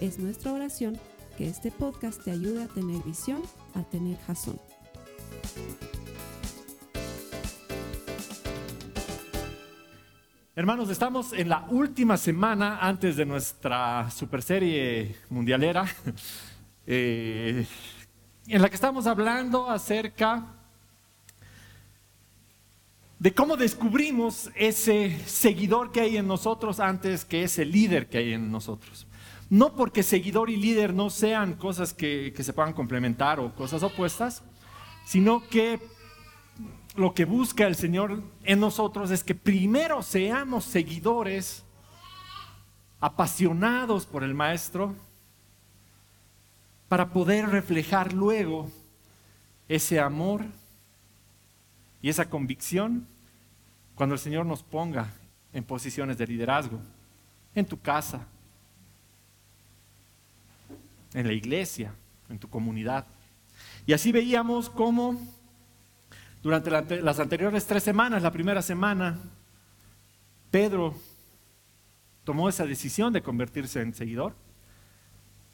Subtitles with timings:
[0.00, 0.98] Es nuestra oración
[1.38, 3.40] que este podcast te ayude a tener visión,
[3.74, 4.60] a tener jazón.
[10.54, 15.86] Hermanos, estamos en la última semana antes de nuestra super serie mundialera,
[16.86, 17.66] eh,
[18.48, 20.46] en la que estamos hablando acerca
[23.18, 28.34] de cómo descubrimos ese seguidor que hay en nosotros antes que ese líder que hay
[28.34, 29.06] en nosotros.
[29.48, 33.82] No porque seguidor y líder no sean cosas que, que se puedan complementar o cosas
[33.82, 34.42] opuestas,
[35.04, 35.80] sino que
[36.96, 41.64] lo que busca el Señor en nosotros es que primero seamos seguidores
[43.00, 44.94] apasionados por el Maestro
[46.88, 48.70] para poder reflejar luego
[49.68, 50.44] ese amor
[52.00, 53.06] y esa convicción
[53.94, 55.12] cuando el Señor nos ponga
[55.52, 56.78] en posiciones de liderazgo,
[57.54, 58.26] en tu casa,
[61.16, 61.94] en la iglesia,
[62.28, 63.06] en tu comunidad.
[63.86, 65.18] Y así veíamos cómo
[66.42, 69.18] durante las anteriores tres semanas, la primera semana,
[70.50, 70.94] Pedro
[72.22, 74.34] tomó esa decisión de convertirse en seguidor.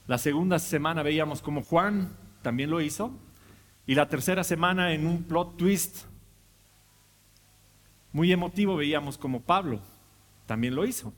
[0.09, 2.11] La segunda semana veíamos como Juan
[2.43, 3.13] también lo hizo.
[3.87, 6.07] Y la tercera semana en un plot twist
[8.13, 9.81] muy emotivo veíamos como Pablo
[10.47, 11.13] también lo hizo.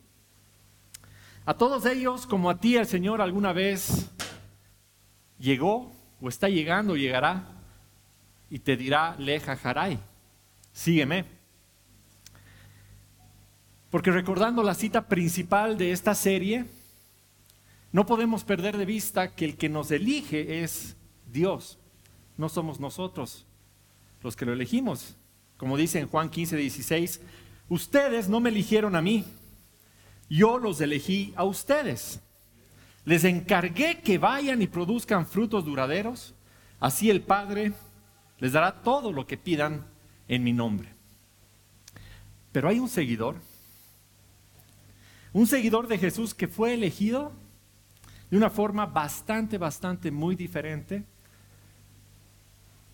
[1.46, 4.10] A todos ellos, como a ti el Señor alguna vez
[5.38, 7.44] llegó o está llegando llegará
[8.50, 9.98] y te dirá, leja jaray,
[10.72, 11.24] sígueme.
[13.90, 16.64] Porque recordando la cita principal de esta serie,
[17.92, 20.96] no podemos perder de vista que el que nos elige es
[21.32, 21.78] Dios,
[22.36, 23.46] no somos nosotros
[24.24, 25.14] los que lo elegimos.
[25.56, 27.20] Como dice en Juan 15, 16,
[27.68, 29.24] ustedes no me eligieron a mí,
[30.28, 32.20] yo los elegí a ustedes.
[33.04, 36.34] Les encargué que vayan y produzcan frutos duraderos,
[36.80, 37.72] así el Padre
[38.38, 39.86] les dará todo lo que pidan
[40.28, 40.88] en mi nombre.
[42.52, 43.36] Pero hay un seguidor,
[45.32, 47.32] un seguidor de Jesús que fue elegido
[48.30, 51.04] de una forma bastante, bastante muy diferente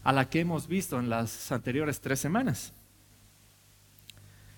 [0.02, 2.72] a la que hemos visto en las anteriores tres semanas.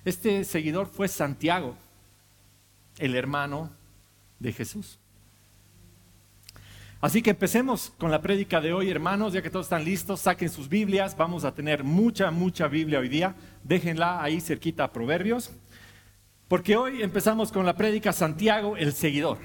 [0.04, 1.76] Este seguidor fue Santiago,
[2.98, 3.70] el hermano
[4.38, 4.98] de Jesús.
[7.02, 10.48] Así que empecemos con la prédica de hoy, hermanos, ya que todos están listos, saquen
[10.48, 15.50] sus Biblias, vamos a tener mucha, mucha Biblia hoy día, déjenla ahí cerquita a Proverbios,
[16.46, 19.38] porque hoy empezamos con la prédica Santiago, el seguidor.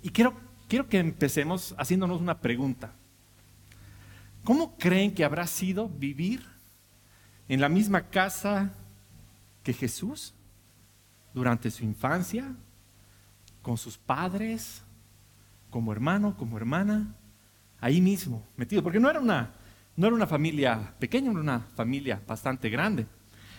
[0.00, 0.32] Y quiero,
[0.68, 2.92] quiero que empecemos haciéndonos una pregunta.
[4.44, 6.46] ¿Cómo creen que habrá sido vivir
[7.48, 8.72] en la misma casa
[9.64, 10.34] que Jesús
[11.34, 12.54] durante su infancia,
[13.60, 14.84] con sus padres?
[15.70, 17.14] Como hermano, como hermana,
[17.80, 19.52] ahí mismo, metido, porque no era una,
[19.96, 23.06] no era una familia pequeña, era una familia bastante grande.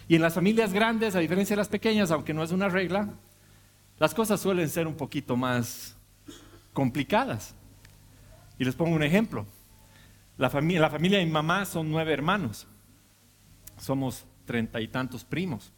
[0.07, 3.09] Y en las familias grandes, a diferencia de las pequeñas, aunque no es una regla,
[3.99, 5.95] las cosas suelen ser un poquito más
[6.73, 7.53] complicadas.
[8.57, 9.45] Y les pongo un ejemplo.
[10.37, 12.65] La familia, la familia de mi mamá son nueve hermanos.
[13.77, 15.71] Somos treinta y tantos primos.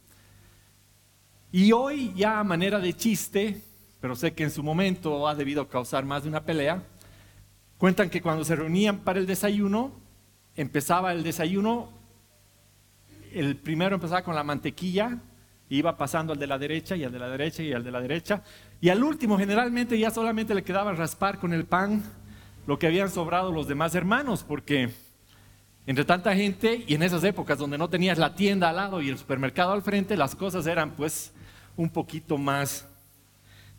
[1.50, 3.62] Y hoy ya a manera de chiste,
[4.02, 6.82] pero sé que en su momento ha debido causar más de una pelea,
[7.78, 9.92] cuentan que cuando se reunían para el desayuno,
[10.56, 11.88] empezaba el desayuno,
[13.32, 15.18] el primero empezaba con la mantequilla,
[15.68, 18.00] iba pasando al de la derecha y al de la derecha y al de la
[18.00, 18.42] derecha,
[18.80, 22.02] y al último generalmente ya solamente le quedaba raspar con el pan
[22.66, 24.90] lo que habían sobrado los demás hermanos, porque
[25.86, 29.10] entre tanta gente y en esas épocas donde no tenías la tienda al lado y
[29.10, 31.32] el supermercado al frente, las cosas eran pues
[31.76, 32.88] un poquito más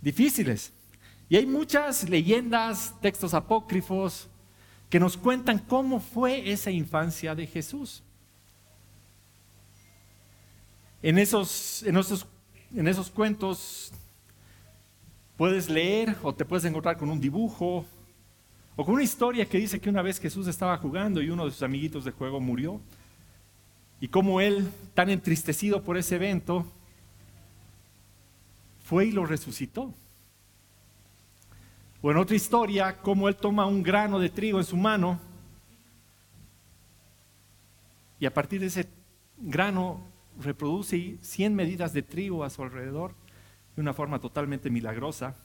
[0.04, 0.74] difíciles.
[1.30, 4.28] Y hay muchas leyendas, textos apócrifos,
[4.90, 8.04] que nos cuentan cómo fue esa infancia de Jesús.
[11.02, 12.28] En esos, en esos,
[12.76, 13.92] en esos cuentos
[15.38, 17.86] puedes leer o te puedes encontrar con un dibujo
[18.76, 21.52] o con una historia que dice que una vez Jesús estaba jugando y uno de
[21.52, 22.80] sus amiguitos de juego murió.
[24.00, 26.66] Y cómo él, tan entristecido por ese evento,
[28.94, 29.92] fue y lo resucitó.
[32.00, 35.20] O en otra historia, cómo él toma un grano de trigo en su mano
[38.20, 38.88] y a partir de ese
[39.40, 40.00] grano
[40.40, 43.16] reproduce 100 medidas de trigo a su alrededor
[43.76, 45.38] de una forma totalmente milagrosa.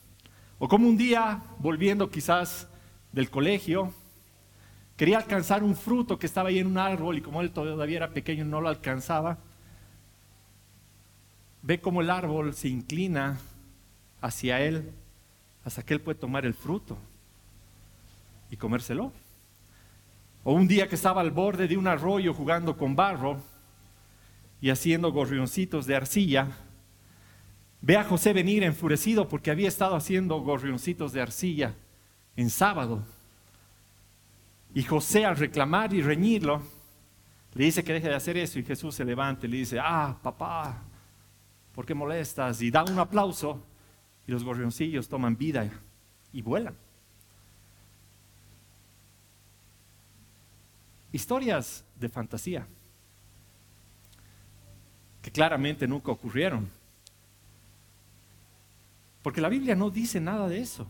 [0.58, 2.68] O como un día, volviendo quizás
[3.12, 3.94] del colegio,
[4.94, 8.10] quería alcanzar un fruto que estaba ahí en un árbol y como él todavía era
[8.10, 9.38] pequeño no lo alcanzaba,
[11.68, 13.38] ve cómo el árbol se inclina
[14.22, 14.90] hacia él
[15.66, 16.96] hasta que él puede tomar el fruto
[18.50, 19.12] y comérselo.
[20.44, 23.42] O un día que estaba al borde de un arroyo jugando con barro
[24.62, 26.48] y haciendo gorrioncitos de arcilla,
[27.82, 31.74] ve a José venir enfurecido porque había estado haciendo gorrioncitos de arcilla
[32.34, 33.04] en sábado.
[34.74, 36.62] Y José al reclamar y reñirlo,
[37.52, 40.16] le dice que deje de hacer eso y Jesús se levanta y le dice, ah,
[40.22, 40.87] papá,
[41.78, 42.60] ¿por qué molestas?
[42.60, 43.62] Y da un aplauso
[44.26, 45.70] y los gorrioncillos toman vida
[46.32, 46.74] y vuelan.
[51.12, 52.66] Historias de fantasía
[55.22, 56.68] que claramente nunca ocurrieron.
[59.22, 60.84] Porque la Biblia no dice nada de eso.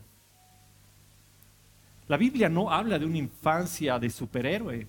[2.06, 4.88] La Biblia no habla de una infancia de superhéroe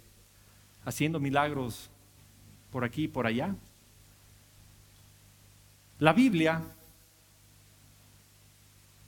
[0.86, 1.90] haciendo milagros
[2.72, 3.54] por aquí y por allá.
[6.00, 6.64] La Biblia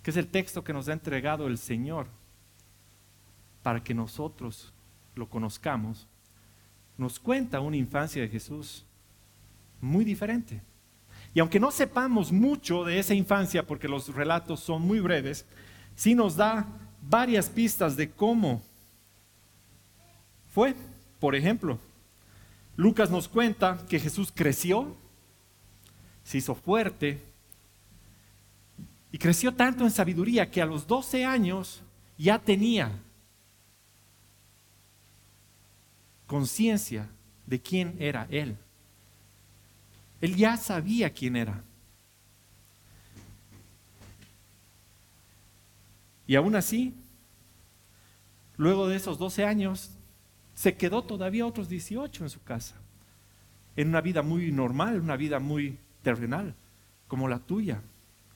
[0.04, 2.08] que es el texto que nos ha entregado el Señor
[3.62, 4.74] para que nosotros
[5.16, 6.08] lo conozcamos,
[6.98, 8.86] nos cuenta una infancia de Jesús
[9.80, 10.62] muy diferente.
[11.34, 15.46] Y aunque no sepamos mucho de esa infancia, porque los relatos son muy breves,
[15.96, 16.66] sí nos da
[17.02, 18.62] varias pistas de cómo
[20.54, 20.76] fue.
[21.20, 21.80] Por ejemplo,
[22.76, 24.96] Lucas nos cuenta que Jesús creció,
[26.24, 27.22] se hizo fuerte,
[29.12, 31.82] y creció tanto en sabiduría que a los 12 años
[32.18, 32.92] ya tenía
[36.28, 37.10] conciencia
[37.46, 38.56] de quién era Él.
[40.22, 41.62] Él ya sabía quién era.
[46.26, 46.94] Y aún así,
[48.56, 49.92] luego de esos 12 años,
[50.54, 52.76] se quedó todavía otros 18 en su casa,
[53.76, 56.56] en una vida muy normal, una vida muy terrenal,
[57.08, 57.82] como la tuya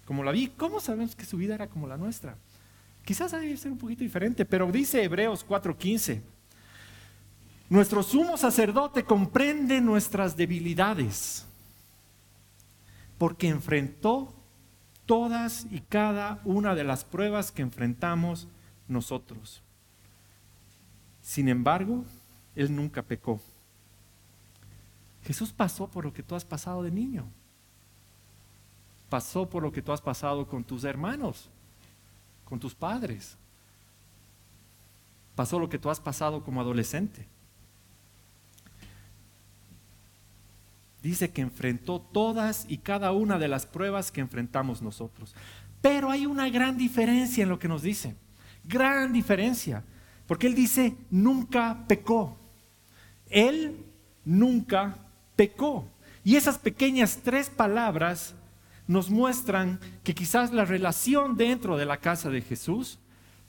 [0.06, 0.48] como la vi.
[0.50, 2.38] ¿Cómo sabemos que su vida era como la nuestra?
[3.04, 6.22] Quizás debe ser un poquito diferente, pero dice Hebreos 4:15,
[7.70, 11.46] nuestro sumo sacerdote comprende nuestras debilidades,
[13.18, 14.34] porque enfrentó
[15.06, 18.48] todas y cada una de las pruebas que enfrentamos
[18.88, 19.62] nosotros.
[21.22, 22.06] Sin embargo,
[22.56, 23.40] Él nunca pecó.
[25.24, 27.26] Jesús pasó por lo que tú has pasado de niño
[29.10, 31.50] pasó por lo que tú has pasado con tus hermanos,
[32.44, 33.38] con tus padres.
[35.36, 37.28] Pasó lo que tú has pasado como adolescente.
[41.04, 45.36] Dice que enfrentó todas y cada una de las pruebas que enfrentamos nosotros.
[45.82, 48.16] Pero hay una gran diferencia en lo que nos dice.
[48.64, 49.84] Gran diferencia.
[50.26, 52.36] Porque Él dice, nunca pecó.
[53.30, 53.86] Él
[54.24, 54.98] nunca
[55.36, 55.88] pecó.
[56.24, 58.34] Y esas pequeñas tres palabras
[58.88, 63.00] nos muestran que quizás la relación dentro de la casa de Jesús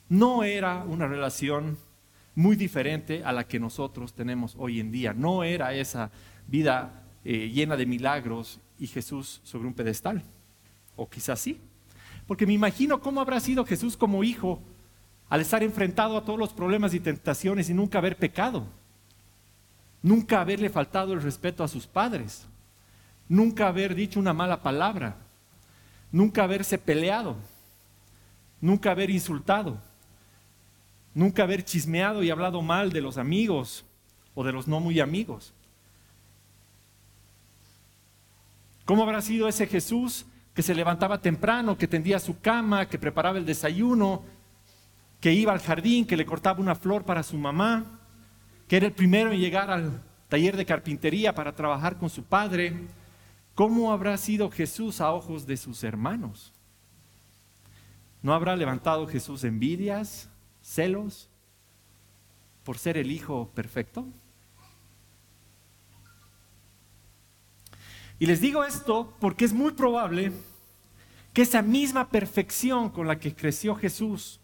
[0.09, 1.77] no era una relación
[2.35, 5.13] muy diferente a la que nosotros tenemos hoy en día.
[5.13, 6.11] No era esa
[6.47, 10.23] vida eh, llena de milagros y Jesús sobre un pedestal.
[10.97, 11.61] O quizás sí.
[12.27, 14.63] Porque me imagino cómo habrá sido Jesús como hijo
[15.29, 18.67] al estar enfrentado a todos los problemas y tentaciones y nunca haber pecado.
[20.03, 22.47] Nunca haberle faltado el respeto a sus padres.
[23.29, 25.26] Nunca haber dicho una mala palabra
[26.17, 27.37] nunca haberse peleado,
[28.59, 29.77] nunca haber insultado,
[31.13, 33.85] nunca haber chismeado y hablado mal de los amigos
[34.35, 35.53] o de los no muy amigos.
[38.87, 43.37] ¿Cómo habrá sido ese Jesús que se levantaba temprano, que tendía su cama, que preparaba
[43.37, 44.23] el desayuno,
[45.21, 47.85] que iba al jardín, que le cortaba una flor para su mamá,
[48.69, 52.75] que era el primero en llegar al taller de carpintería para trabajar con su padre,
[53.57, 56.53] ¿Cómo habrá sido Jesús a ojos de sus hermanos?
[58.21, 60.29] ¿No habrá levantado Jesús envidias,
[60.61, 61.31] celos
[62.65, 64.07] por ser el Hijo perfecto?
[68.19, 70.33] Y les digo esto porque es muy probable
[71.33, 74.39] que esa misma perfección con la que creció Jesús,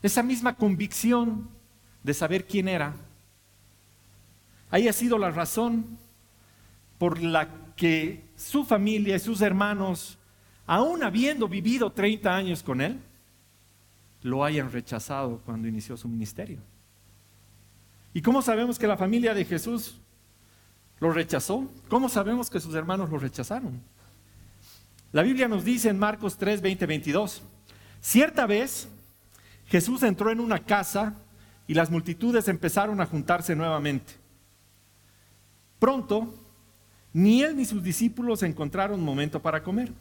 [0.00, 1.50] esa misma convicción
[2.04, 2.94] de saber quién era,
[4.72, 5.98] haya sido la razón
[6.98, 10.18] por la que su familia y sus hermanos
[10.66, 12.98] aún habiendo vivido 30 años con Él,
[14.22, 16.60] lo hayan rechazado cuando inició su ministerio.
[18.14, 20.00] ¿Y cómo sabemos que la familia de Jesús
[21.00, 21.68] lo rechazó?
[21.88, 23.82] ¿Cómo sabemos que sus hermanos lo rechazaron?
[25.12, 27.42] La Biblia nos dice en Marcos 3, 20, 22,
[28.00, 28.88] cierta vez
[29.66, 31.14] Jesús entró en una casa
[31.66, 34.21] y las multitudes empezaron a juntarse nuevamente.
[35.82, 36.32] Pronto,
[37.12, 39.92] ni él ni sus discípulos encontraron momento para comer.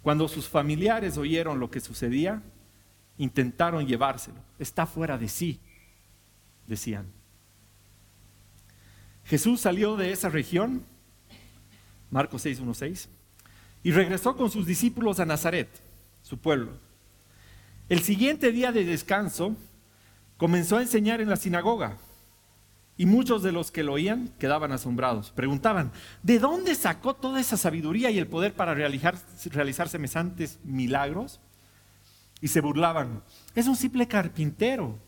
[0.00, 2.40] Cuando sus familiares oyeron lo que sucedía,
[3.18, 4.38] intentaron llevárselo.
[4.58, 5.60] Está fuera de sí,
[6.66, 7.04] decían.
[9.26, 10.82] Jesús salió de esa región,
[12.10, 13.08] Marcos 6.1.6,
[13.82, 15.68] y regresó con sus discípulos a Nazaret,
[16.22, 16.78] su pueblo.
[17.90, 19.54] El siguiente día de descanso
[20.38, 21.98] comenzó a enseñar en la sinagoga
[22.98, 25.30] y muchos de los que lo oían quedaban asombrados.
[25.30, 25.92] Preguntaban,
[26.24, 29.16] ¿de dónde sacó toda esa sabiduría y el poder para realizar,
[29.52, 31.40] realizar semejantes milagros?
[32.40, 33.22] Y se burlaban,
[33.54, 34.98] es un simple carpintero,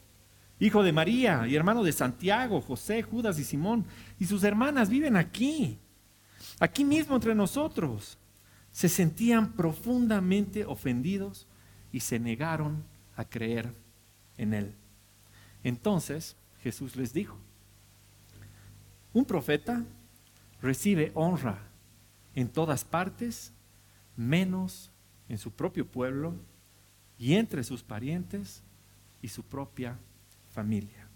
[0.61, 3.85] hijo de María y hermano de Santiago, José, Judas y Simón.
[4.21, 5.77] Y sus hermanas viven aquí,
[6.61, 8.19] aquí mismo entre nosotros.
[8.71, 11.49] Se sentían profundamente ofendidos
[11.91, 12.85] y se negaron
[13.17, 13.75] a creer
[14.37, 14.77] en él.
[15.65, 17.37] Entonces Jesús les dijo,
[19.13, 19.85] un profeta
[20.63, 21.59] recibe honra
[22.35, 23.53] en todas partes,
[24.17, 24.91] menos
[25.29, 26.35] en su propio pueblo
[27.19, 28.63] y entre sus parientes
[29.23, 29.99] y su propia
[30.53, 31.09] familia.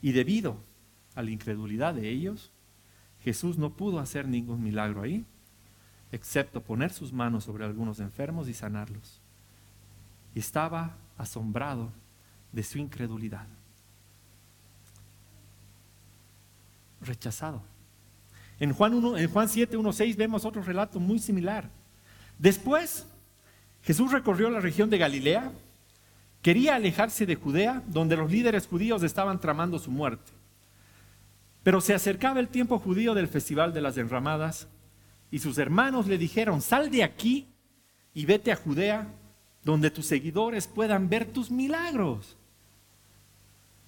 [0.00, 0.56] Y debido
[1.14, 2.50] a la incredulidad de ellos,
[3.20, 5.24] Jesús no pudo hacer ningún milagro ahí,
[6.10, 9.20] excepto poner sus manos sobre algunos enfermos y sanarlos.
[10.34, 11.92] Y estaba asombrado
[12.52, 13.46] de su incredulidad.
[17.02, 17.62] Rechazado.
[18.58, 21.68] En Juan, 1, en Juan 7, 1, 6 vemos otro relato muy similar.
[22.38, 23.06] Después,
[23.82, 25.52] Jesús recorrió la región de Galilea,
[26.40, 30.32] quería alejarse de Judea, donde los líderes judíos estaban tramando su muerte.
[31.62, 34.68] Pero se acercaba el tiempo judío del festival de las enramadas
[35.30, 37.48] y sus hermanos le dijeron, sal de aquí
[38.14, 39.08] y vete a Judea,
[39.64, 42.36] donde tus seguidores puedan ver tus milagros.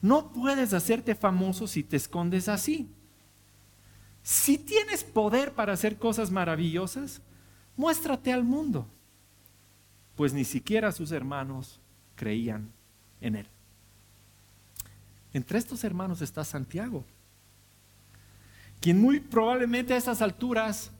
[0.00, 2.88] No puedes hacerte famoso si te escondes así.
[4.24, 7.20] Si tienes poder para hacer cosas maravillosas,
[7.76, 8.88] muéstrate al mundo.
[10.16, 11.78] Pues ni siquiera sus hermanos
[12.16, 12.72] creían
[13.20, 13.46] en él.
[15.34, 17.04] Entre estos hermanos está Santiago,
[18.80, 20.90] quien muy probablemente a esas alturas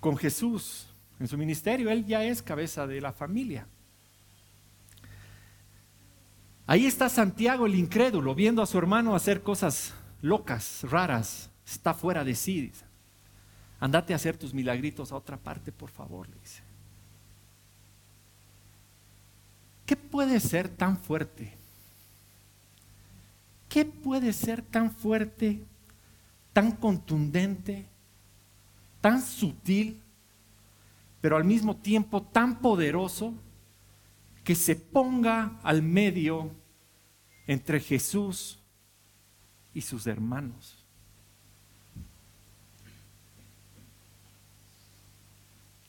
[0.00, 0.88] con Jesús
[1.20, 1.90] en su ministerio.
[1.90, 3.68] Él ya es cabeza de la familia.
[6.66, 11.50] Ahí está Santiago el incrédulo, viendo a su hermano hacer cosas locas, raras.
[11.66, 12.72] Está fuera de sí.
[13.80, 16.62] Andate a hacer tus milagritos a otra parte, por favor, le dice.
[19.86, 21.54] ¿Qué puede ser tan fuerte?
[23.68, 25.62] ¿Qué puede ser tan fuerte,
[26.52, 27.86] tan contundente,
[29.00, 30.02] tan sutil,
[31.20, 33.34] pero al mismo tiempo tan poderoso
[34.44, 36.50] que se ponga al medio
[37.46, 38.57] entre Jesús
[39.78, 40.76] y sus hermanos.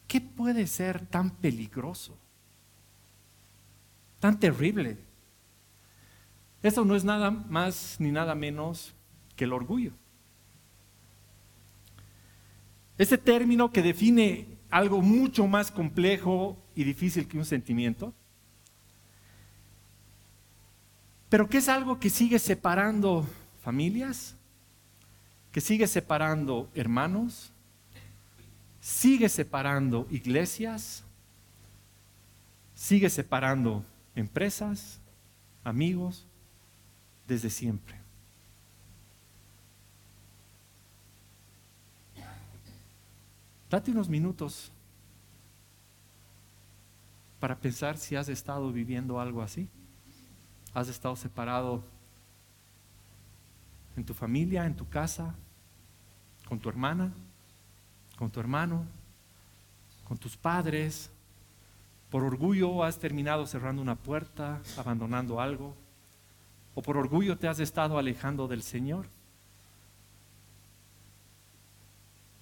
[0.07, 2.15] ¿Qué puede ser tan peligroso?
[4.19, 4.99] Tan terrible.
[6.61, 8.93] Eso no es nada más ni nada menos
[9.35, 9.93] que el orgullo.
[12.95, 18.13] Ese término que define algo mucho más complejo y difícil que un sentimiento,
[21.27, 23.25] pero que es algo que sigue separando
[23.69, 24.35] familias,
[25.51, 27.51] que sigue separando hermanos,
[28.81, 31.03] sigue separando iglesias,
[32.73, 33.85] sigue separando
[34.15, 34.99] empresas,
[35.63, 36.25] amigos,
[37.27, 37.95] desde siempre.
[43.69, 44.71] Date unos minutos
[47.39, 49.69] para pensar si has estado viviendo algo así.
[50.73, 51.83] Has estado separado
[53.99, 55.35] en tu familia, en tu casa,
[56.47, 57.11] con tu hermana,
[58.17, 58.85] con tu hermano,
[60.07, 61.11] con tus padres.
[62.09, 65.75] Por orgullo has terminado cerrando una puerta, abandonando algo.
[66.73, 69.05] O por orgullo te has estado alejando del Señor.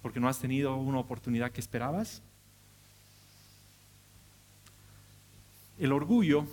[0.00, 2.22] porque no has tenido una oportunidad que esperabas.
[5.78, 6.46] El orgullo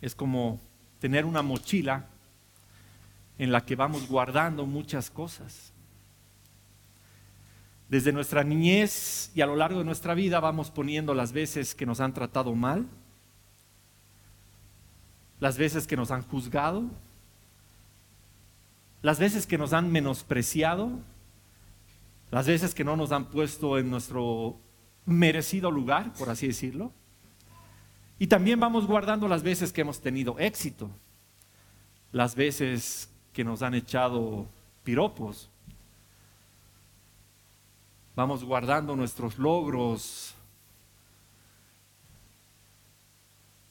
[0.00, 0.60] es como
[1.00, 2.06] tener una mochila
[3.38, 5.72] en la que vamos guardando muchas cosas.
[7.88, 11.86] Desde nuestra niñez y a lo largo de nuestra vida vamos poniendo las veces que
[11.86, 12.86] nos han tratado mal,
[15.38, 16.84] las veces que nos han juzgado,
[19.02, 20.90] las veces que nos han menospreciado,
[22.30, 24.58] las veces que no nos han puesto en nuestro
[25.04, 26.92] merecido lugar, por así decirlo.
[28.18, 30.90] Y también vamos guardando las veces que hemos tenido éxito,
[32.10, 34.46] las veces que nos han echado
[34.82, 35.50] piropos.
[38.14, 40.34] Vamos guardando nuestros logros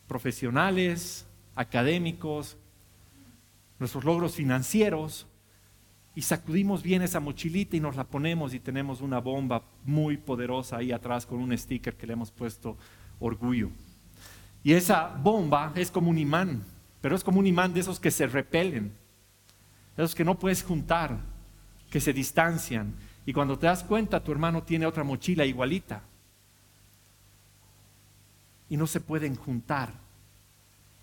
[0.07, 2.57] profesionales, académicos,
[3.79, 5.25] nuestros logros financieros,
[6.13, 10.77] y sacudimos bien esa mochilita y nos la ponemos y tenemos una bomba muy poderosa
[10.77, 12.77] ahí atrás con un sticker que le hemos puesto
[13.19, 13.71] orgullo.
[14.63, 16.63] Y esa bomba es como un imán,
[17.01, 18.93] pero es como un imán de esos que se repelen,
[19.95, 21.17] esos que no puedes juntar,
[21.89, 22.93] que se distancian.
[23.25, 26.01] Y cuando te das cuenta, tu hermano tiene otra mochila igualita.
[28.69, 29.91] Y no se pueden juntar,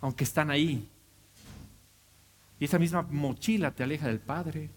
[0.00, 0.88] aunque están ahí.
[2.60, 4.70] Y esa misma mochila te aleja del Padre,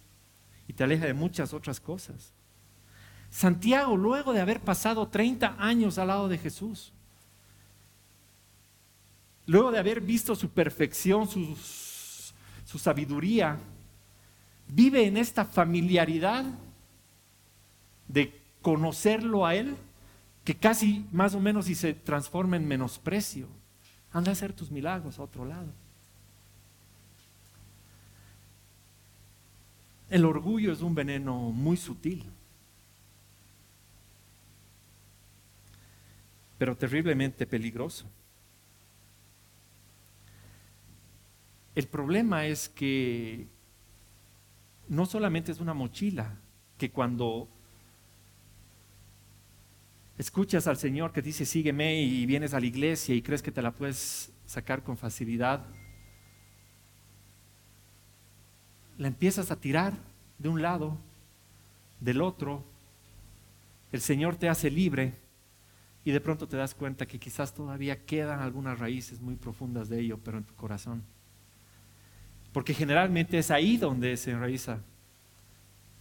[0.68, 2.32] y te aleja de muchas otras cosas.
[3.30, 6.94] Santiago, luego de haber pasado 30 años al lado de Jesús,
[9.46, 11.56] luego de haber visto su perfección, su,
[12.66, 13.60] su sabiduría,
[14.68, 16.46] vive en esta familiaridad
[18.08, 19.76] de conocerlo a Él,
[20.44, 23.48] que casi más o menos y se transforma en menosprecio.
[24.12, 25.68] Anda a hacer tus milagros a otro lado.
[30.10, 32.24] El orgullo es un veneno muy sutil,
[36.58, 38.06] pero terriblemente peligroso.
[41.74, 43.48] El problema es que
[44.88, 46.38] no solamente es una mochila,
[46.78, 47.48] que cuando
[50.18, 53.62] escuchas al Señor que dice sígueme y vienes a la iglesia y crees que te
[53.62, 55.66] la puedes sacar con facilidad,
[58.98, 59.94] la empiezas a tirar
[60.38, 60.98] de un lado,
[62.00, 62.64] del otro,
[63.92, 65.14] el Señor te hace libre
[66.04, 70.02] y de pronto te das cuenta que quizás todavía quedan algunas raíces muy profundas de
[70.02, 71.04] ello, pero en tu corazón.
[72.56, 74.80] Porque generalmente es ahí donde se enraiza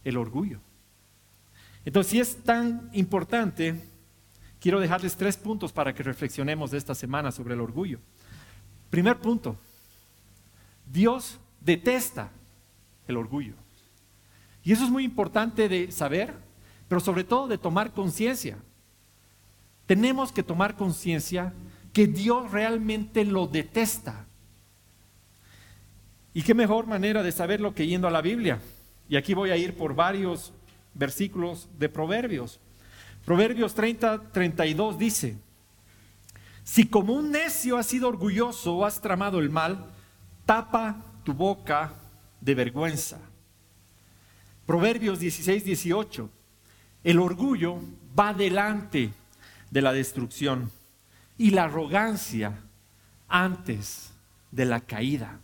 [0.05, 0.61] el orgullo.
[1.83, 3.75] Entonces, si es tan importante,
[4.61, 7.99] quiero dejarles tres puntos para que reflexionemos esta semana sobre el orgullo.
[8.89, 9.57] Primer punto,
[10.89, 12.31] Dios detesta
[13.05, 13.55] el orgullo.
[14.63, 16.33] Y eso es muy importante de saber,
[16.87, 18.57] pero sobre todo de tomar conciencia.
[19.87, 21.51] Tenemos que tomar conciencia
[21.91, 24.25] que Dios realmente lo detesta.
[26.35, 28.59] ¿Y qué mejor manera de saberlo que yendo a la Biblia?
[29.07, 30.51] Y aquí voy a ir por varios
[30.93, 32.59] versículos de Proverbios.
[33.23, 35.37] Proverbios 30, 32 dice,
[36.61, 39.85] si como un necio has sido orgulloso o has tramado el mal,
[40.45, 41.93] tapa tu boca
[42.41, 43.17] de vergüenza.
[44.65, 46.29] Proverbios 16, 18.
[47.05, 47.79] El orgullo
[48.19, 49.13] va delante
[49.71, 50.69] de la destrucción
[51.37, 52.59] y la arrogancia
[53.29, 54.11] antes
[54.51, 55.39] de la caída.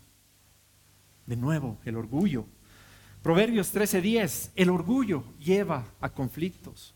[1.26, 2.46] De nuevo, el orgullo.
[3.22, 6.94] Proverbios 13:10, el orgullo lleva a conflictos.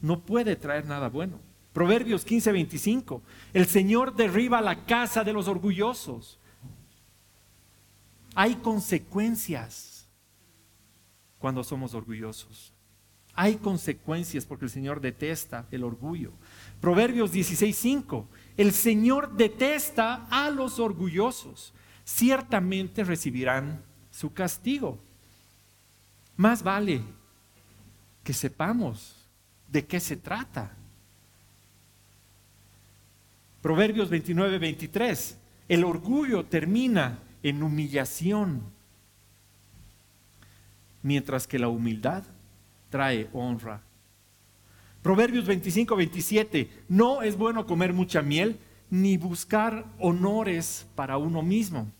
[0.00, 1.38] No puede traer nada bueno.
[1.72, 3.22] Proverbios 15:25,
[3.54, 6.38] el Señor derriba la casa de los orgullosos
[8.34, 10.08] hay consecuencias
[11.38, 12.72] cuando somos orgullosos.
[13.34, 16.32] Hay consecuencias porque el Señor detesta el orgullo.
[16.80, 18.26] Proverbios 16:5.
[18.56, 21.72] El Señor detesta a los orgullosos.
[22.04, 24.98] Ciertamente recibirán su castigo.
[26.36, 27.02] Más vale
[28.24, 29.16] que sepamos
[29.68, 30.76] de qué se trata.
[33.60, 35.36] Proverbios 29, 23.
[35.68, 38.62] El orgullo termina en humillación,
[41.02, 42.24] mientras que la humildad
[42.90, 43.80] trae honra.
[45.02, 48.58] Proverbios 25, 27, no es bueno comer mucha miel
[48.92, 51.90] ni buscar honores para uno mismo.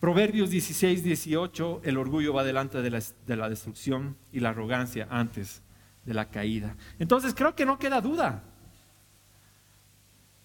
[0.00, 5.06] Proverbios 16, 18, el orgullo va delante de la, de la destrucción y la arrogancia
[5.10, 5.60] antes
[6.06, 6.76] de la caída.
[6.98, 8.42] Entonces creo que no queda duda.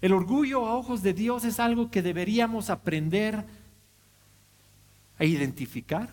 [0.01, 3.45] El orgullo a ojos de Dios es algo que deberíamos aprender
[5.17, 6.09] a identificar.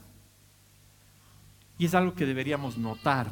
[1.77, 3.27] Y es algo que deberíamos notar.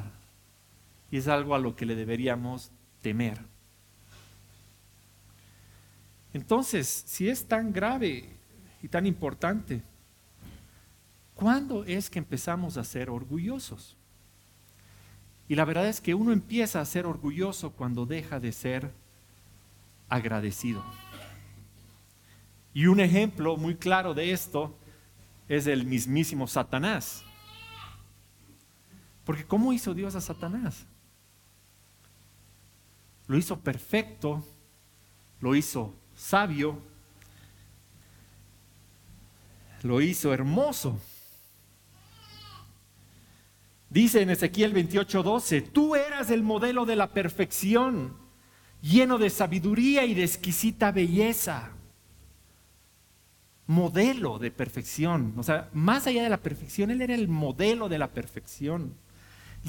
[1.12, 3.38] Y es algo a lo que le deberíamos temer.
[6.36, 8.28] Entonces, si es tan grave
[8.82, 9.82] y tan importante,
[11.34, 13.96] ¿cuándo es que empezamos a ser orgullosos?
[15.48, 18.92] Y la verdad es que uno empieza a ser orgulloso cuando deja de ser
[20.10, 20.84] agradecido.
[22.74, 24.76] Y un ejemplo muy claro de esto
[25.48, 27.24] es el mismísimo Satanás.
[29.24, 30.84] Porque ¿cómo hizo Dios a Satanás?
[33.26, 34.44] Lo hizo perfecto,
[35.40, 36.80] lo hizo sabio,
[39.82, 40.98] lo hizo hermoso.
[43.88, 48.16] Dice en Ezequiel 28:12, tú eras el modelo de la perfección,
[48.82, 51.70] lleno de sabiduría y de exquisita belleza.
[53.68, 57.98] Modelo de perfección, o sea, más allá de la perfección, él era el modelo de
[57.98, 58.94] la perfección,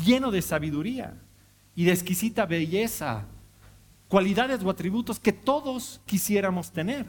[0.06, 1.16] lleno de sabiduría
[1.76, 3.26] y de exquisita belleza,
[4.08, 7.06] cualidades o atributos que todos quisiéramos tener,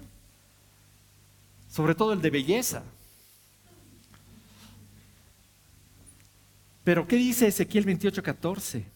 [1.69, 2.83] sobre todo el de belleza.
[6.85, 8.87] Pero ¿qué dice Ezequiel 28, 14?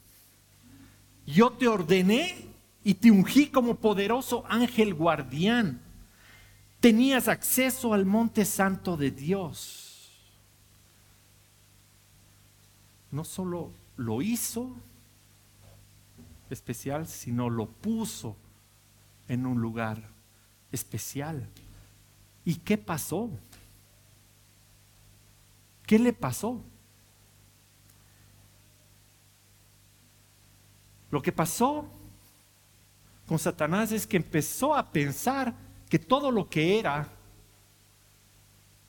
[1.27, 2.47] Yo te ordené
[2.83, 5.81] y te ungí como poderoso ángel guardián.
[6.81, 10.11] Tenías acceso al monte santo de Dios.
[13.11, 14.75] No solo lo hizo
[16.53, 18.37] especial, sino lo puso
[19.29, 20.03] en un lugar
[20.71, 21.49] especial.
[22.45, 23.31] ¿Y qué pasó?
[25.87, 26.63] ¿Qué le pasó?
[31.11, 31.87] Lo que pasó
[33.27, 35.55] con Satanás es que empezó a pensar
[35.89, 37.09] que todo lo que era,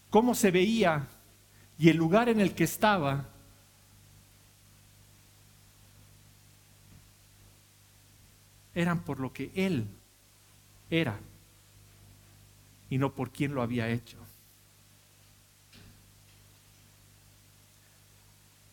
[0.10, 1.08] cómo se veía
[1.78, 3.33] y el lugar en el que estaba,
[8.76, 9.88] eran por lo que él
[10.90, 11.20] era
[12.90, 14.18] y no por quien lo había hecho.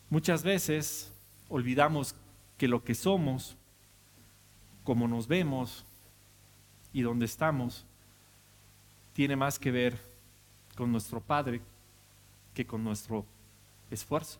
[0.09, 1.11] Muchas veces
[1.49, 2.15] olvidamos
[2.57, 3.55] que lo que somos,
[4.83, 5.85] como nos vemos
[6.93, 7.85] y donde estamos,
[9.13, 9.97] tiene más que ver
[10.75, 11.61] con nuestro Padre
[12.53, 13.25] que con nuestro
[13.89, 14.37] esfuerzo.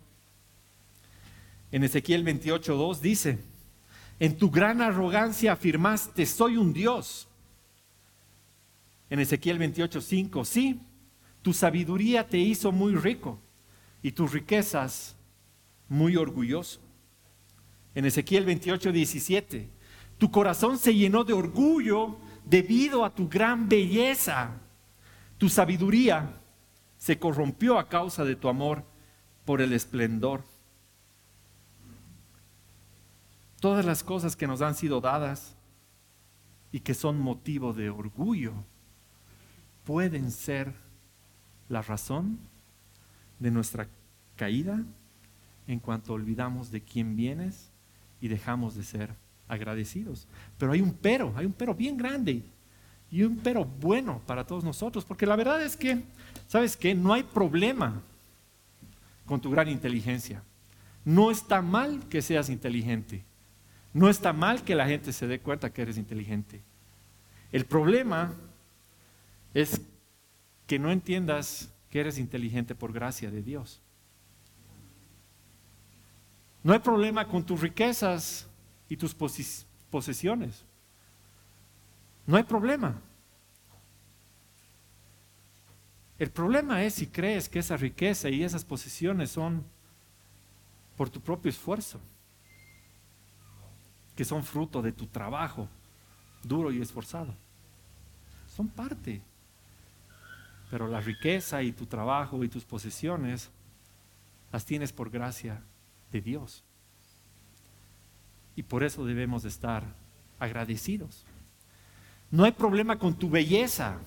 [1.72, 3.40] En Ezequiel 28.2 dice,
[4.22, 7.28] en tu gran arrogancia afirmaste, soy un Dios.
[9.10, 10.80] En Ezequiel 28.5, sí,
[11.42, 13.40] tu sabiduría te hizo muy rico
[14.04, 15.16] y tus riquezas
[15.90, 16.80] muy orgulloso
[17.96, 19.70] en Ezequiel 28, 17.
[20.20, 24.52] Tu corazón se llenó de orgullo debido a tu gran belleza.
[25.40, 26.40] Tu sabiduría
[26.96, 28.84] se corrompió a causa de tu amor
[29.46, 30.44] por el esplendor.
[33.62, 35.56] Todas las cosas que nos han sido dadas
[36.72, 38.54] y que son motivo de orgullo
[39.86, 40.74] pueden ser
[41.70, 42.40] la razón
[43.40, 43.88] de nuestra
[44.36, 44.84] caída
[45.68, 47.70] en cuanto olvidamos de quién vienes
[48.20, 49.14] y dejamos de ser
[49.48, 50.28] agradecidos.
[50.58, 52.44] Pero hay un pero, hay un pero bien grande
[53.12, 56.04] y un pero bueno para todos nosotros, porque la verdad es que,
[56.48, 56.96] ¿sabes qué?
[56.96, 58.02] No hay problema
[59.28, 60.42] con tu gran inteligencia.
[61.06, 63.24] No está mal que seas inteligente.
[63.94, 66.62] No está mal que la gente se dé cuenta que eres inteligente.
[67.52, 68.34] El problema
[69.54, 69.82] es
[70.66, 73.82] que no entiendas que eres inteligente por gracia de Dios.
[76.64, 78.48] No hay problema con tus riquezas
[78.88, 79.14] y tus
[79.90, 80.64] posesiones.
[82.26, 83.02] No hay problema.
[86.20, 89.66] El problema es si crees que esa riqueza y esas posesiones son
[90.96, 92.00] por tu propio esfuerzo,
[94.22, 95.68] que son fruto de tu trabajo
[96.44, 97.34] duro y esforzado.
[98.56, 99.20] Son parte.
[100.70, 103.50] Pero la riqueza y tu trabajo y tus posesiones
[104.52, 105.64] las tienes por gracia
[106.12, 106.64] de Dios.
[108.56, 109.86] Y por eso debemos de estar
[110.38, 111.24] agradecidos.
[112.30, 113.98] No hay problema con tu belleza.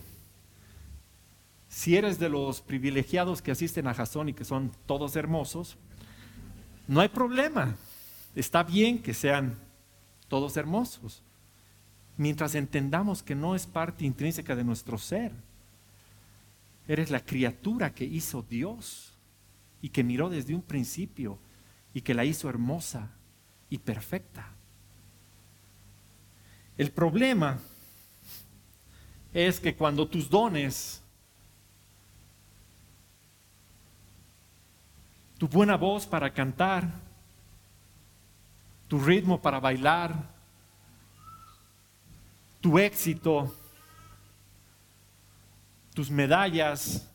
[1.68, 5.76] Si eres de los privilegiados que asisten a Jasón y que son todos hermosos,
[6.86, 7.74] no hay problema.
[8.36, 9.58] Está bien que sean
[10.34, 11.22] todos hermosos.
[12.16, 15.30] Mientras entendamos que no es parte intrínseca de nuestro ser.
[16.88, 19.12] Eres la criatura que hizo Dios
[19.80, 21.38] y que miró desde un principio
[21.92, 23.12] y que la hizo hermosa
[23.70, 24.48] y perfecta.
[26.76, 27.60] El problema
[29.32, 31.00] es que cuando tus dones,
[35.38, 37.03] tu buena voz para cantar,
[38.88, 40.14] tu ritmo para bailar,
[42.60, 43.54] tu éxito,
[45.94, 47.08] tus medallas,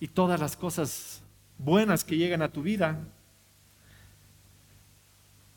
[0.00, 1.22] y todas las cosas
[1.58, 2.98] buenas que llegan a tu vida,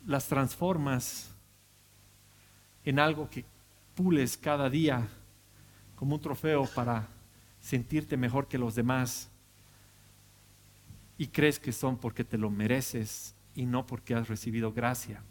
[0.05, 1.31] las transformas
[2.83, 3.45] en algo que
[3.95, 5.07] pules cada día
[5.95, 7.07] como un trofeo para
[7.61, 9.29] sentirte mejor que los demás
[11.17, 15.21] y crees que son porque te lo mereces y no porque has recibido gracia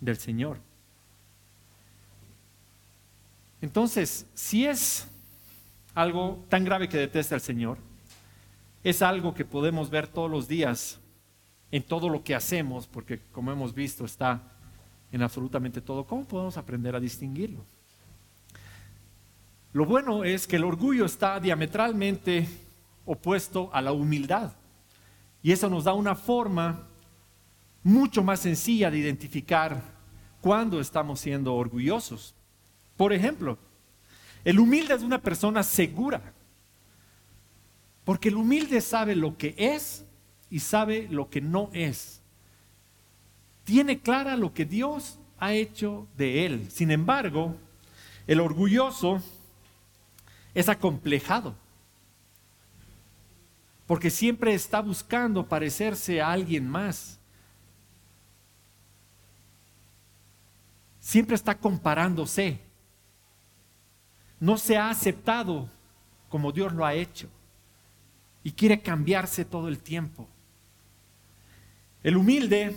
[0.00, 0.58] del Señor.
[3.60, 5.08] Entonces, si es
[5.94, 7.78] algo tan grave que detesta el Señor,
[8.82, 10.98] es algo que podemos ver todos los días
[11.70, 14.42] en todo lo que hacemos, porque como hemos visto está
[15.12, 16.04] en absolutamente todo.
[16.04, 17.64] ¿Cómo podemos aprender a distinguirlo?
[19.72, 22.46] Lo bueno es que el orgullo está diametralmente
[23.06, 24.52] opuesto a la humildad.
[25.42, 26.86] Y eso nos da una forma
[27.82, 29.82] mucho más sencilla de identificar
[30.40, 32.34] cuándo estamos siendo orgullosos.
[32.96, 33.58] Por ejemplo,
[34.44, 36.32] el humilde es una persona segura,
[38.04, 40.04] porque el humilde sabe lo que es
[40.50, 42.20] y sabe lo que no es.
[43.64, 46.70] Tiene clara lo que Dios ha hecho de él.
[46.70, 47.56] Sin embargo,
[48.26, 49.22] el orgulloso
[50.54, 51.54] es acomplejado,
[53.86, 57.18] porque siempre está buscando parecerse a alguien más.
[61.00, 62.60] Siempre está comparándose.
[64.38, 65.68] No se ha aceptado
[66.28, 67.28] como Dios lo ha hecho
[68.42, 70.26] y quiere cambiarse todo el tiempo.
[72.02, 72.74] El humilde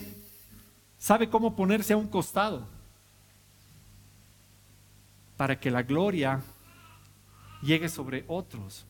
[0.97, 2.67] sabe cómo ponerse a un costado
[5.37, 6.41] para que la gloria
[7.61, 8.85] llegue sobre otros,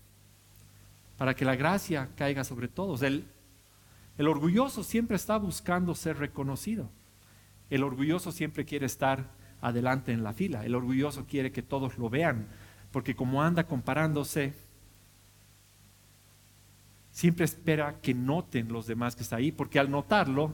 [1.18, 3.02] para que la gracia caiga sobre todos.
[3.02, 3.26] El,
[4.18, 6.90] el orgulloso siempre está buscando ser reconocido.
[7.70, 10.66] El orgulloso siempre quiere estar adelante en la fila.
[10.66, 12.48] El orgulloso quiere que todos lo vean,
[12.92, 14.54] porque como anda comparándose,
[17.12, 20.54] siempre espera que noten los demás que está ahí, porque al notarlo,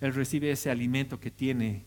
[0.00, 1.84] él recibe ese alimento que tiene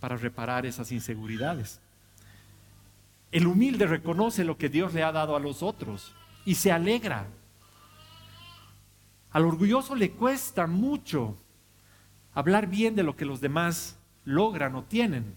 [0.00, 1.80] para reparar esas inseguridades.
[3.32, 7.26] El humilde reconoce lo que Dios le ha dado a los otros y se alegra.
[9.32, 11.36] Al orgulloso le cuesta mucho
[12.34, 15.36] hablar bien de lo que los demás logran o tienen.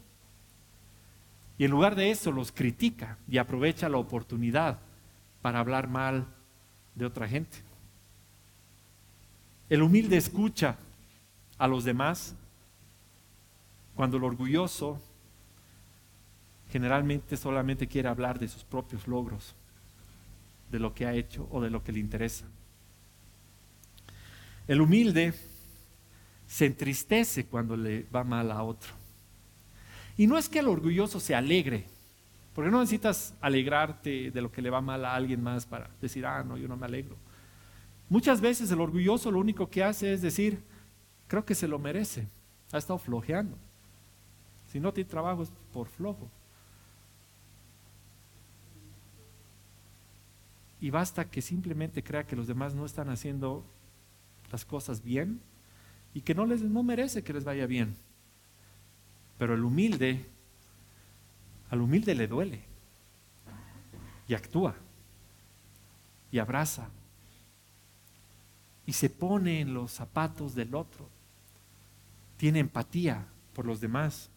[1.57, 4.79] Y en lugar de eso los critica y aprovecha la oportunidad
[5.41, 6.25] para hablar mal
[6.95, 7.57] de otra gente.
[9.69, 10.77] El humilde escucha
[11.57, 12.35] a los demás
[13.95, 15.01] cuando el orgulloso
[16.69, 19.55] generalmente solamente quiere hablar de sus propios logros,
[20.71, 22.45] de lo que ha hecho o de lo que le interesa.
[24.67, 25.33] El humilde
[26.47, 28.91] se entristece cuando le va mal a otro.
[30.17, 31.85] Y no es que el orgulloso se alegre
[32.59, 36.25] porque no necesitas alegrarte de lo que le va mal a alguien más para decir,
[36.25, 37.15] ah, no, yo no me alegro.
[38.09, 40.61] Muchas veces el orgulloso lo único que hace es decir,
[41.27, 42.27] creo que se lo merece,
[42.73, 43.55] ha estado flojeando.
[44.71, 46.29] Si no tiene trabajo es por flojo.
[50.81, 53.65] Y basta que simplemente crea que los demás no están haciendo
[54.51, 55.41] las cosas bien
[56.13, 57.95] y que no les no merece que les vaya bien.
[59.37, 60.25] Pero el humilde
[61.69, 62.61] al humilde le duele
[64.27, 64.75] y actúa
[66.31, 66.89] y abraza
[68.85, 71.07] y se pone en los zapatos del otro.
[72.37, 74.29] Tiene empatía por los demás.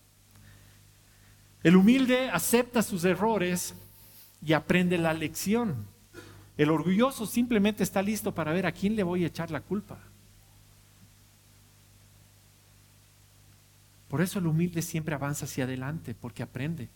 [1.63, 3.75] El humilde acepta sus errores
[4.45, 5.87] y aprende la lección.
[6.63, 9.99] El orgulloso simplemente está listo para ver a quién le voy a echar la culpa.
[14.07, 16.89] Por eso el humilde siempre avanza hacia adelante, porque aprende.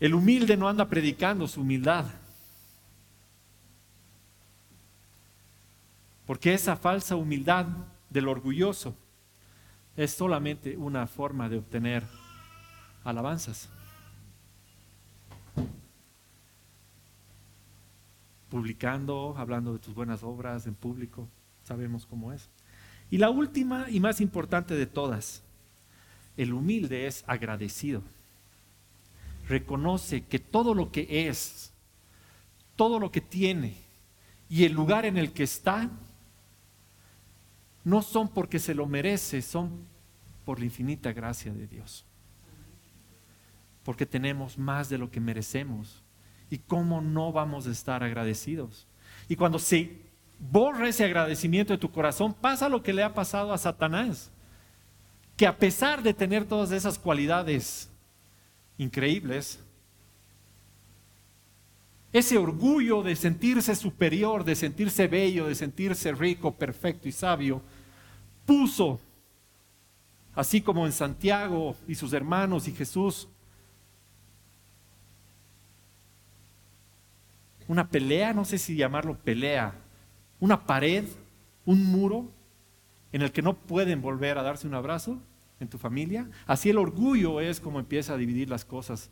[0.00, 2.06] El humilde no anda predicando su humildad.
[6.24, 7.66] Porque esa falsa humildad
[8.08, 8.96] del orgulloso
[9.94, 12.02] es solamente una forma de obtener
[13.04, 13.68] alabanzas.
[18.50, 21.28] Publicando, hablando de tus buenas obras en público,
[21.64, 22.50] sabemos cómo es.
[23.10, 25.42] Y la última y más importante de todas,
[26.36, 28.02] el humilde es agradecido
[29.50, 31.72] reconoce que todo lo que es,
[32.76, 33.74] todo lo que tiene
[34.48, 35.90] y el lugar en el que está,
[37.82, 39.84] no son porque se lo merece, son
[40.44, 42.04] por la infinita gracia de Dios.
[43.82, 46.02] Porque tenemos más de lo que merecemos.
[46.50, 48.86] ¿Y cómo no vamos a estar agradecidos?
[49.28, 49.96] Y cuando se
[50.38, 54.30] borra ese agradecimiento de tu corazón, pasa lo que le ha pasado a Satanás.
[55.36, 57.88] Que a pesar de tener todas esas cualidades
[58.76, 59.60] increíbles,
[62.12, 67.62] Ese orgullo de sentirse superior, de sentirse bello, de sentirse rico, perfecto y sabio,
[68.44, 68.98] puso,
[70.34, 73.28] así como en Santiago y sus hermanos y Jesús,
[77.70, 79.72] una pelea, no sé si llamarlo pelea,
[80.40, 81.04] una pared,
[81.64, 82.28] un muro
[83.12, 85.20] en el que no pueden volver a darse un abrazo
[85.60, 86.28] en tu familia.
[86.48, 89.08] Así el orgullo es como empieza a dividir las cosas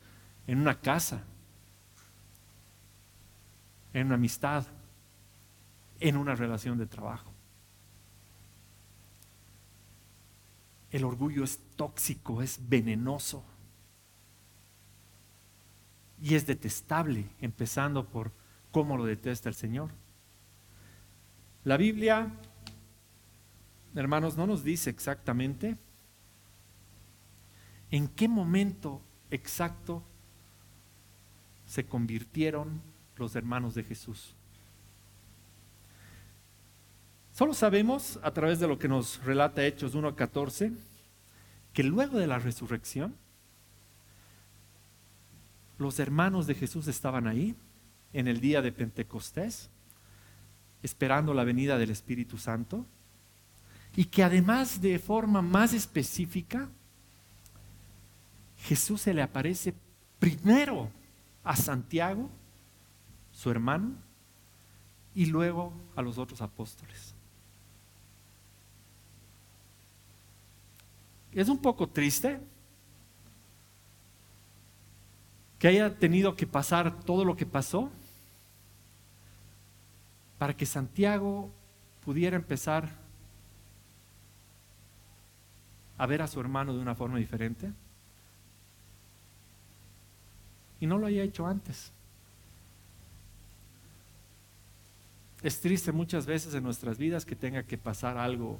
[0.48, 1.22] en una casa,
[3.92, 4.66] en una amistad,
[6.00, 7.32] en una relación de trabajo.
[10.90, 13.44] El orgullo es tóxico, es venenoso
[16.20, 18.32] y es detestable, empezando por
[18.78, 19.90] cómo lo detesta el Señor.
[21.64, 22.30] La Biblia,
[23.96, 25.76] hermanos, no nos dice exactamente
[27.90, 30.04] en qué momento exacto
[31.66, 32.80] se convirtieron
[33.16, 34.36] los hermanos de Jesús.
[37.32, 40.72] Solo sabemos, a través de lo que nos relata Hechos 1.14,
[41.72, 43.16] que luego de la resurrección,
[45.78, 47.56] los hermanos de Jesús estaban ahí
[48.12, 49.70] en el día de Pentecostés,
[50.82, 52.86] esperando la venida del Espíritu Santo,
[53.96, 56.68] y que además de forma más específica,
[58.58, 59.74] Jesús se le aparece
[60.18, 60.90] primero
[61.44, 62.28] a Santiago,
[63.32, 63.92] su hermano,
[65.14, 67.14] y luego a los otros apóstoles.
[71.32, 72.40] Es un poco triste
[75.58, 77.90] que haya tenido que pasar todo lo que pasó
[80.38, 81.50] para que Santiago
[82.04, 82.88] pudiera empezar
[85.96, 87.72] a ver a su hermano de una forma diferente
[90.80, 91.90] y no lo haya hecho antes.
[95.42, 98.58] Es triste muchas veces en nuestras vidas que tenga que pasar algo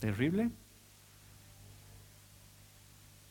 [0.00, 0.50] terrible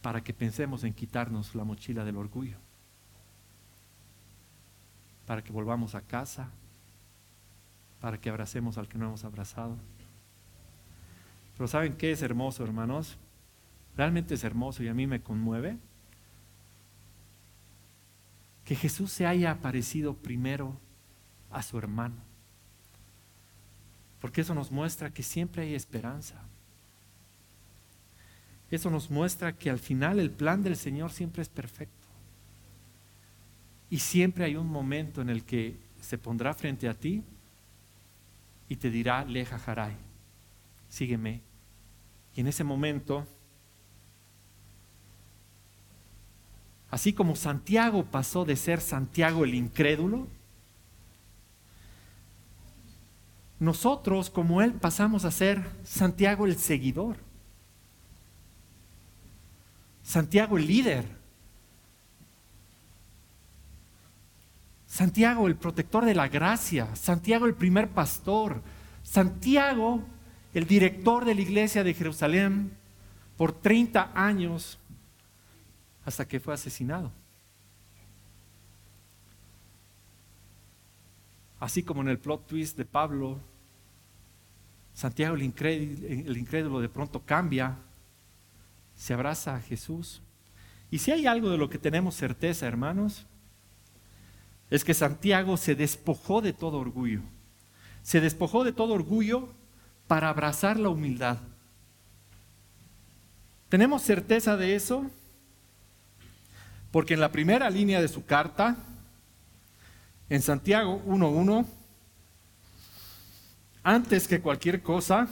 [0.03, 2.57] para que pensemos en quitarnos la mochila del orgullo,
[5.25, 6.49] para que volvamos a casa,
[8.01, 9.77] para que abracemos al que no hemos abrazado.
[11.57, 13.17] Pero ¿saben qué es hermoso, hermanos?
[13.95, 15.77] Realmente es hermoso y a mí me conmueve
[18.65, 20.75] que Jesús se haya aparecido primero
[21.49, 22.15] a su hermano.
[24.19, 26.41] Porque eso nos muestra que siempre hay esperanza.
[28.73, 32.07] Eso nos muestra que al final el plan del Señor siempre es perfecto.
[33.91, 37.21] Y siempre hay un momento en el que se pondrá frente a ti
[38.67, 39.95] y te dirá, leja jaray,
[40.89, 41.41] sígueme.
[42.35, 43.27] Y en ese momento
[46.89, 50.27] Así como Santiago pasó de ser Santiago el incrédulo,
[53.59, 57.17] nosotros como él pasamos a ser Santiago el seguidor,
[60.03, 61.05] Santiago el líder,
[64.85, 68.61] Santiago el protector de la gracia, Santiago el primer pastor,
[69.01, 70.03] Santiago
[70.53, 72.71] el director de la iglesia de Jerusalén
[73.37, 74.77] por 30 años
[76.05, 77.11] hasta que fue asesinado.
[81.59, 83.39] Así como en el plot twist de Pablo,
[84.93, 87.75] Santiago el incrédulo, de pronto cambia,
[89.03, 90.21] se abraza a Jesús.
[90.89, 93.25] Y si hay algo de lo que tenemos certeza, hermanos,
[94.69, 97.19] es que Santiago se despojó de todo orgullo.
[98.01, 99.49] Se despojó de todo orgullo
[100.07, 101.37] para abrazar la humildad.
[103.67, 105.11] ¿Tenemos certeza de eso?
[106.89, 108.77] Porque en la primera línea de su carta,
[110.29, 111.65] en Santiago 1.1,
[113.83, 115.27] antes que cualquier cosa,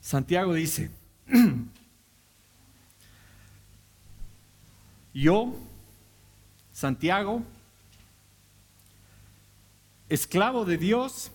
[0.00, 0.90] Santiago dice,
[5.14, 5.54] yo,
[6.72, 7.42] Santiago,
[10.08, 11.30] esclavo de Dios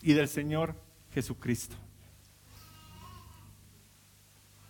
[0.00, 0.76] y del Señor
[1.12, 1.74] Jesucristo.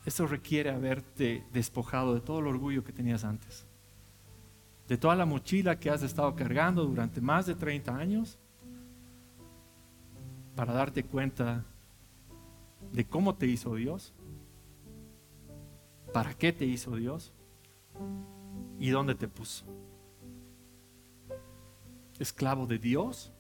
[0.07, 3.67] Eso requiere haberte despojado de todo el orgullo que tenías antes,
[4.89, 8.39] de toda la mochila que has estado cargando durante más de 30 años,
[10.57, 11.63] para darte cuenta
[12.93, 14.13] de cómo te hizo Dios,
[16.13, 17.33] para qué te hizo Dios
[18.79, 19.65] y dónde te puso.
[22.19, 23.33] Esclavo de Dios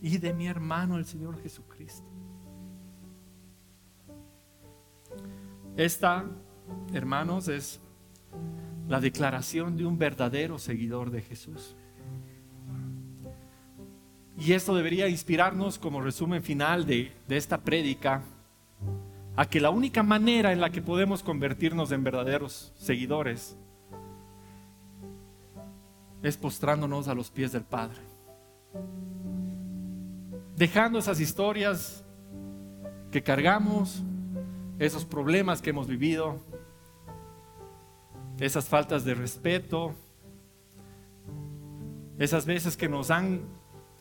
[0.00, 2.06] y de mi hermano el Señor Jesucristo.
[5.76, 6.26] Esta
[6.92, 7.80] hermanos, es
[8.88, 11.76] la declaración de un verdadero seguidor de Jesús.
[14.38, 18.22] Y esto debería inspirarnos como resumen final de, de esta prédica
[19.36, 23.56] a que la única manera en la que podemos convertirnos en verdaderos seguidores
[26.22, 27.98] es postrándonos a los pies del Padre.
[30.56, 32.04] Dejando esas historias
[33.10, 34.02] que cargamos,
[34.78, 36.38] esos problemas que hemos vivido,
[38.38, 39.94] esas faltas de respeto,
[42.18, 43.57] esas veces que nos han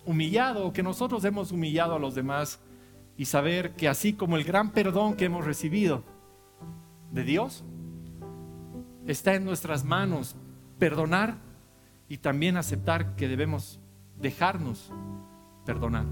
[0.07, 2.59] humillado que nosotros hemos humillado a los demás
[3.17, 6.03] y saber que así como el gran perdón que hemos recibido
[7.11, 7.65] de Dios,
[9.05, 10.35] está en nuestras manos
[10.79, 11.35] perdonar
[12.07, 13.79] y también aceptar que debemos
[14.17, 14.91] dejarnos
[15.65, 16.05] perdonar.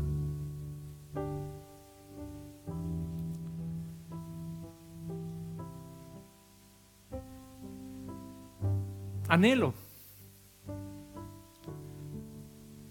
[9.30, 9.74] Anhelo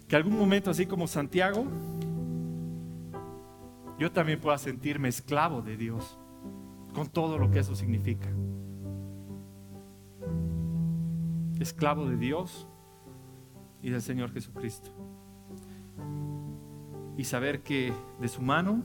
[0.07, 1.65] que algún momento así como Santiago,
[3.97, 6.19] yo también pueda sentirme esclavo de Dios,
[6.93, 8.29] con todo lo que eso significa.
[11.59, 12.67] Esclavo de Dios
[13.81, 14.91] y del Señor Jesucristo.
[17.17, 18.83] Y saber que de su mano,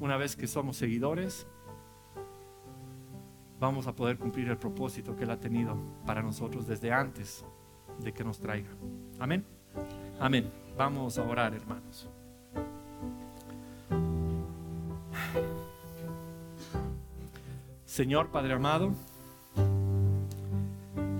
[0.00, 1.46] una vez que somos seguidores,
[3.60, 7.44] vamos a poder cumplir el propósito que Él ha tenido para nosotros desde antes
[7.98, 8.70] de que nos traiga.
[9.18, 9.44] Amén.
[10.20, 10.50] Amén.
[10.76, 12.08] Vamos a orar, hermanos.
[17.84, 18.92] Señor Padre amado,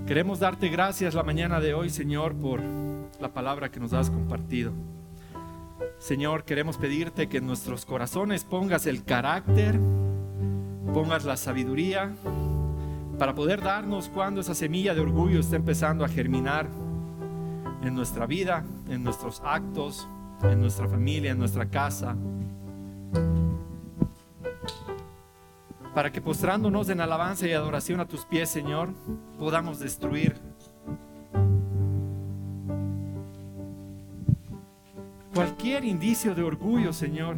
[0.07, 2.62] queremos darte gracias la mañana de hoy, Señor, por
[3.20, 4.73] la palabra que nos has compartido.
[5.99, 9.79] Señor, queremos pedirte que en nuestros corazones pongas el carácter,
[10.95, 12.14] pongas la sabiduría,
[13.19, 16.69] para poder darnos cuando esa semilla de orgullo está empezando a germinar
[17.83, 20.09] en nuestra vida, en nuestros actos,
[20.43, 22.17] en nuestra familia, en nuestra casa.
[25.95, 28.91] Para que postrándonos en alabanza y adoración a tus pies, Señor,
[29.39, 30.41] podamos destruir
[35.35, 37.37] cualquier indicio de orgullo, Señor,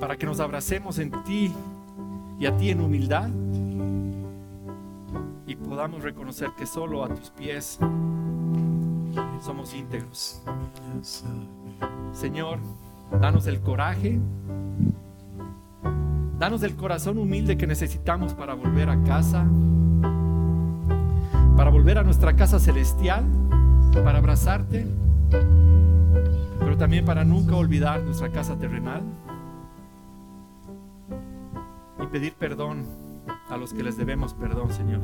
[0.00, 1.52] para que nos abracemos en ti
[2.38, 3.28] y a ti en humildad
[5.46, 7.78] y podamos reconocer que solo a tus pies
[9.40, 10.42] somos íntegros.
[12.12, 12.58] Señor,
[13.20, 14.18] danos el coraje,
[16.38, 19.46] danos el corazón humilde que necesitamos para volver a casa,
[21.56, 23.24] para volver a nuestra casa celestial,
[24.04, 24.86] para abrazarte,
[26.58, 29.02] pero también para nunca olvidar nuestra casa terrenal
[32.06, 32.84] pedir perdón
[33.48, 35.00] a los que les debemos perdón, Señor.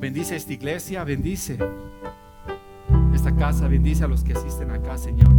[0.00, 1.58] Bendice esta iglesia, bendice
[3.14, 5.30] esta casa, bendice a los que asisten acá, Señor.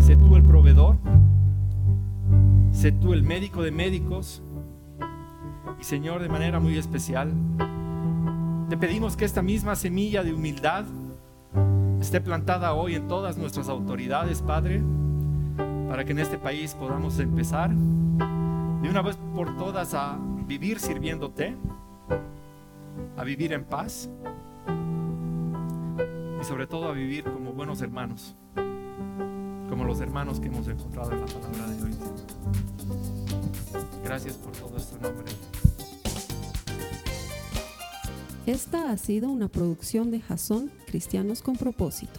[0.00, 0.96] Sé tú el proveedor,
[2.72, 4.42] sé tú el médico de médicos
[5.80, 7.32] y Señor, de manera muy especial,
[8.68, 10.84] te pedimos que esta misma semilla de humildad
[12.00, 14.82] esté plantada hoy en todas nuestras autoridades, Padre,
[15.94, 21.54] para que en este país podamos empezar de una vez por todas a vivir sirviéndote,
[23.16, 24.10] a vivir en paz
[26.40, 28.34] y sobre todo a vivir como buenos hermanos,
[29.68, 31.94] como los hermanos que hemos encontrado en la palabra de hoy.
[34.02, 35.32] Gracias por todo esto nombre.
[38.46, 42.18] Esta ha sido una producción de Jason Cristianos con propósito.